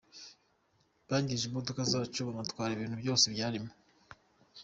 Bangije 1.07 1.43
imodoka 1.47 1.81
zacu 1.91 2.19
banatwara 2.27 2.71
ibintu 2.73 2.95
byose 3.01 3.25
byarimo. 3.33 3.71